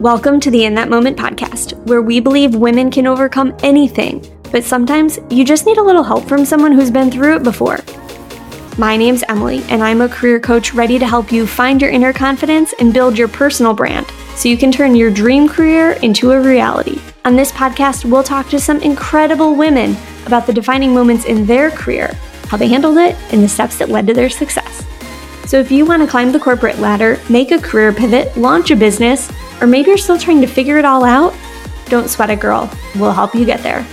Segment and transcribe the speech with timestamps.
[0.00, 4.22] Welcome to the In That Moment podcast, where we believe women can overcome anything,
[4.52, 7.78] but sometimes you just need a little help from someone who's been through it before.
[8.76, 12.12] My name's Emily, and I'm a career coach ready to help you find your inner
[12.12, 16.42] confidence and build your personal brand so you can turn your dream career into a
[16.42, 17.00] reality.
[17.24, 21.70] On this podcast, we'll talk to some incredible women about the defining moments in their
[21.70, 22.08] career,
[22.48, 24.84] how they handled it, and the steps that led to their success.
[25.46, 28.76] So if you want to climb the corporate ladder, make a career pivot, launch a
[28.76, 31.34] business, or maybe you're still trying to figure it all out,
[31.86, 32.70] don't sweat it, girl.
[32.96, 33.86] We'll help you get there.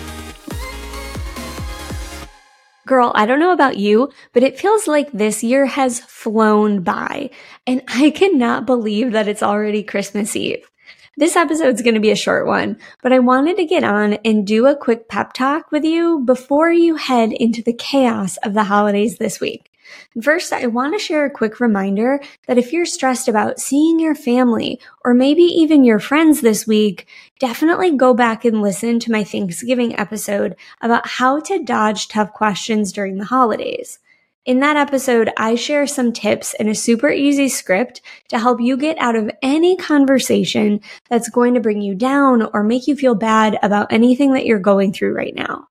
[2.86, 7.30] Girl, I don't know about you, but it feels like this year has flown by,
[7.66, 10.70] and I cannot believe that it's already Christmas Eve.
[11.16, 14.46] This episode's going to be a short one, but I wanted to get on and
[14.46, 18.64] do a quick pep talk with you before you head into the chaos of the
[18.64, 19.73] holidays this week.
[20.22, 24.16] First, I want to share a quick reminder that if you're stressed about seeing your
[24.16, 27.08] family or maybe even your friends this week,
[27.40, 32.92] definitely go back and listen to my Thanksgiving episode about how to dodge tough questions
[32.92, 34.00] during the holidays.
[34.46, 38.76] In that episode, I share some tips and a super easy script to help you
[38.76, 43.16] get out of any conversation that's going to bring you down or make you feel
[43.16, 45.70] bad about anything that you're going through right now.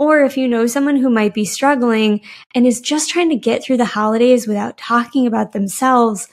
[0.00, 2.22] Or if you know someone who might be struggling
[2.54, 6.26] and is just trying to get through the holidays without talking about themselves,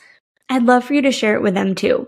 [0.48, 2.08] I'd love for you to share it with them too.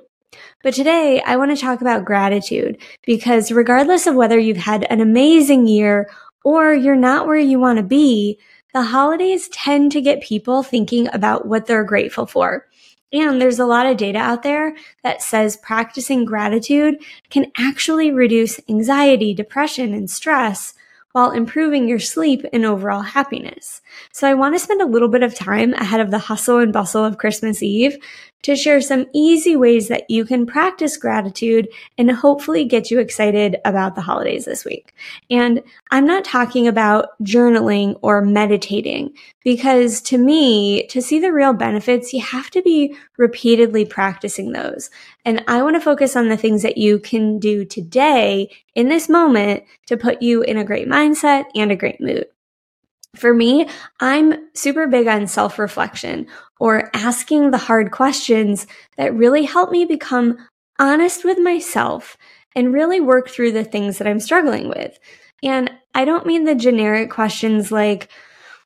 [0.63, 5.01] But today I want to talk about gratitude because regardless of whether you've had an
[5.01, 6.09] amazing year
[6.45, 8.39] or you're not where you want to be,
[8.73, 12.67] the holidays tend to get people thinking about what they're grateful for.
[13.11, 18.61] And there's a lot of data out there that says practicing gratitude can actually reduce
[18.69, 20.73] anxiety, depression, and stress
[21.13, 23.81] while improving your sleep and overall happiness.
[24.11, 26.71] So I want to spend a little bit of time ahead of the hustle and
[26.71, 27.97] bustle of Christmas Eve
[28.41, 33.57] to share some easy ways that you can practice gratitude and hopefully get you excited
[33.65, 34.93] about the holidays this week.
[35.29, 39.13] And I'm not talking about journaling or meditating
[39.49, 44.91] because to me, to see the real benefits, you have to be repeatedly practicing those.
[45.25, 49.09] And I want to focus on the things that you can do today in this
[49.09, 52.27] moment to put you in a great mindset and a great mood.
[53.15, 53.67] For me,
[53.99, 56.27] I'm super big on self reflection
[56.59, 58.67] or asking the hard questions
[58.97, 60.37] that really help me become
[60.77, 62.17] honest with myself
[62.55, 64.99] and really work through the things that I'm struggling with.
[65.41, 68.09] And I don't mean the generic questions like,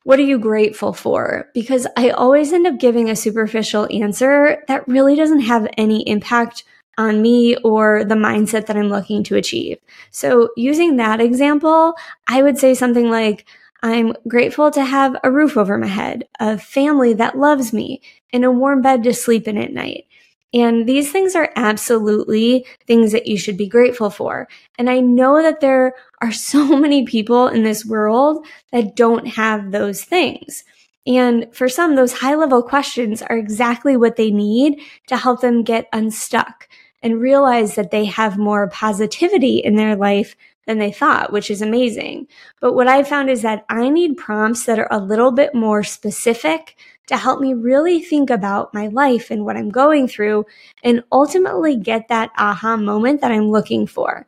[0.03, 1.49] what are you grateful for?
[1.53, 6.63] Because I always end up giving a superficial answer that really doesn't have any impact
[6.97, 9.79] on me or the mindset that I'm looking to achieve.
[10.11, 11.95] So using that example,
[12.27, 13.45] I would say something like,
[13.81, 18.45] I'm grateful to have a roof over my head, a family that loves me, and
[18.45, 20.05] a warm bed to sleep in at night.
[20.53, 24.47] And these things are absolutely things that you should be grateful for.
[24.77, 29.71] And I know that there are so many people in this world that don't have
[29.71, 30.63] those things.
[31.05, 35.63] And for some, those high level questions are exactly what they need to help them
[35.63, 36.69] get unstuck
[37.01, 41.61] and realize that they have more positivity in their life than they thought, which is
[41.61, 42.25] amazing.
[42.61, 45.83] But what I found is that I need prompts that are a little bit more
[45.83, 50.45] specific to help me really think about my life and what I'm going through
[50.83, 54.25] and ultimately get that aha moment that I'm looking for.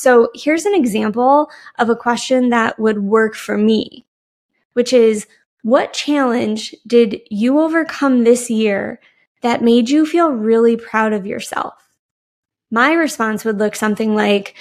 [0.00, 4.06] So here's an example of a question that would work for me,
[4.72, 5.26] which is
[5.62, 8.98] what challenge did you overcome this year
[9.42, 11.74] that made you feel really proud of yourself?
[12.70, 14.54] My response would look something like,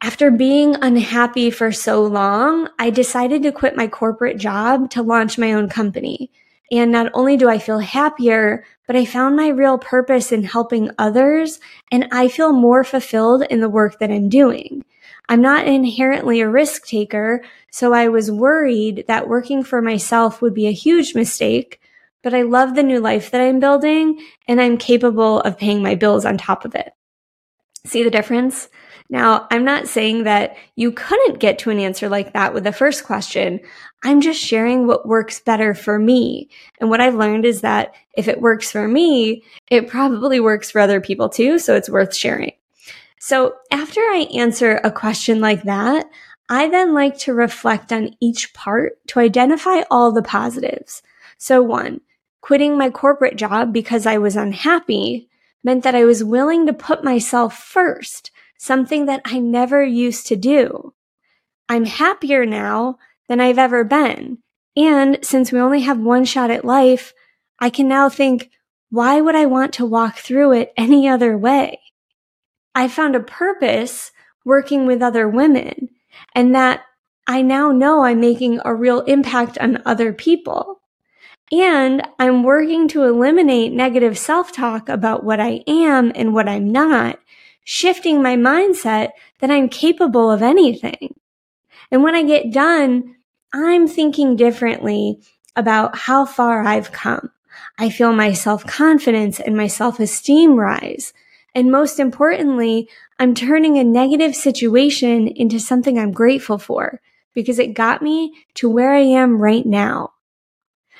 [0.00, 5.36] after being unhappy for so long, I decided to quit my corporate job to launch
[5.36, 6.30] my own company.
[6.72, 10.90] And not only do I feel happier, but I found my real purpose in helping
[10.98, 11.60] others
[11.92, 14.82] and I feel more fulfilled in the work that I'm doing.
[15.28, 20.54] I'm not inherently a risk taker, so I was worried that working for myself would
[20.54, 21.80] be a huge mistake,
[22.22, 25.94] but I love the new life that I'm building and I'm capable of paying my
[25.94, 26.92] bills on top of it.
[27.84, 28.68] See the difference?
[29.10, 32.72] Now, I'm not saying that you couldn't get to an answer like that with the
[32.72, 33.60] first question.
[34.04, 36.48] I'm just sharing what works better for me.
[36.80, 40.80] And what I've learned is that if it works for me, it probably works for
[40.80, 41.58] other people too.
[41.58, 42.52] So it's worth sharing.
[43.20, 46.06] So after I answer a question like that,
[46.48, 51.02] I then like to reflect on each part to identify all the positives.
[51.38, 52.00] So one,
[52.40, 55.28] quitting my corporate job because I was unhappy
[55.62, 60.36] meant that I was willing to put myself first something that I never used to
[60.36, 60.92] do.
[61.68, 64.38] I'm happier now than I've ever been.
[64.76, 67.12] And since we only have one shot at life,
[67.58, 68.50] I can now think,
[68.90, 71.80] why would I want to walk through it any other way?
[72.74, 74.12] I found a purpose
[74.44, 75.90] working with other women
[76.34, 76.82] and that
[77.26, 80.80] I now know I'm making a real impact on other people.
[81.50, 86.72] And I'm working to eliminate negative self talk about what I am and what I'm
[86.72, 87.18] not,
[87.62, 89.10] shifting my mindset
[89.40, 91.14] that I'm capable of anything.
[91.92, 93.16] And when I get done,
[93.52, 95.20] I'm thinking differently
[95.54, 97.30] about how far I've come.
[97.78, 101.12] I feel my self confidence and my self esteem rise.
[101.54, 107.00] And most importantly, I'm turning a negative situation into something I'm grateful for
[107.34, 110.12] because it got me to where I am right now.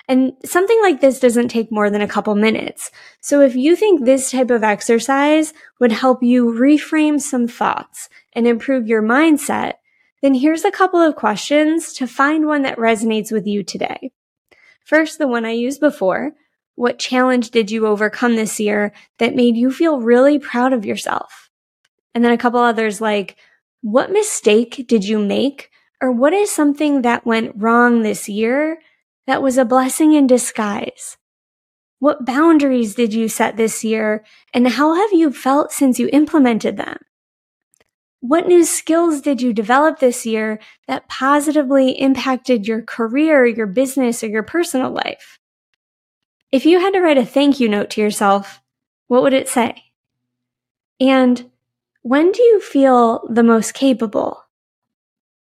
[0.09, 2.91] And something like this doesn't take more than a couple minutes.
[3.21, 8.47] So if you think this type of exercise would help you reframe some thoughts and
[8.47, 9.75] improve your mindset,
[10.23, 14.13] then here's a couple of questions to find one that resonates with you today.
[14.85, 16.33] First, the one I used before.
[16.75, 21.51] What challenge did you overcome this year that made you feel really proud of yourself?
[22.15, 23.37] And then a couple others like,
[23.83, 25.71] what mistake did you make?
[26.01, 28.79] Or what is something that went wrong this year
[29.27, 31.17] that was a blessing in disguise?
[31.99, 34.25] What boundaries did you set this year?
[34.53, 36.99] And how have you felt since you implemented them?
[38.23, 44.23] What new skills did you develop this year that positively impacted your career, your business,
[44.23, 45.41] or your personal life?
[46.53, 48.61] If you had to write a thank you note to yourself,
[49.09, 49.75] what would it say?
[51.01, 51.51] And
[52.03, 54.45] when do you feel the most capable?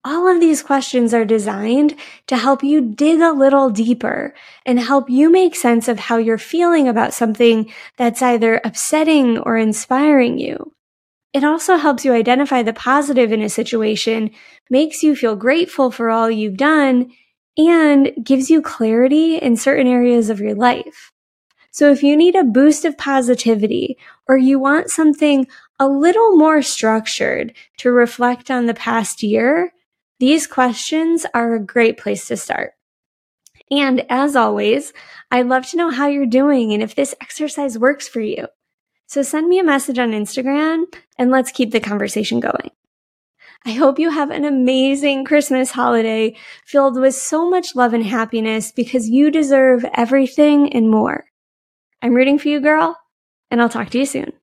[0.03, 1.95] All of these questions are designed
[2.25, 4.33] to help you dig a little deeper
[4.65, 9.57] and help you make sense of how you're feeling about something that's either upsetting or
[9.57, 10.72] inspiring you.
[11.33, 14.31] It also helps you identify the positive in a situation,
[14.69, 17.11] makes you feel grateful for all you've done,
[17.57, 21.11] and gives you clarity in certain areas of your life.
[21.71, 23.97] So if you need a boost of positivity
[24.27, 25.47] or you want something
[25.79, 29.73] a little more structured to reflect on the past year,
[30.19, 32.73] these questions are a great place to start.
[33.71, 34.93] And as always,
[35.31, 38.47] I'd love to know how you're doing and if this exercise works for you.
[39.13, 40.85] So send me a message on Instagram
[41.19, 42.71] and let's keep the conversation going.
[43.63, 48.71] I hope you have an amazing Christmas holiday filled with so much love and happiness
[48.71, 51.25] because you deserve everything and more.
[52.01, 52.97] I'm rooting for you, girl,
[53.51, 54.33] and I'll talk to you soon.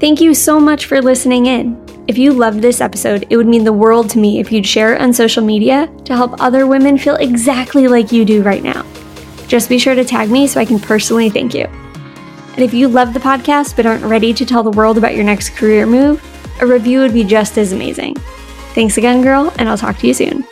[0.00, 1.80] Thank you so much for listening in.
[2.08, 4.96] If you loved this episode, it would mean the world to me if you'd share
[4.96, 8.84] it on social media to help other women feel exactly like you do right now.
[9.46, 11.68] Just be sure to tag me so I can personally thank you.
[12.58, 15.22] And if you love the podcast but aren't ready to tell the world about your
[15.22, 16.20] next career move,
[16.60, 18.16] a review would be just as amazing.
[18.74, 20.44] Thanks again, girl, and I'll talk to you soon.